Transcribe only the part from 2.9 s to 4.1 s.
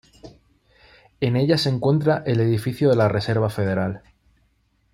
la Reserva Federal.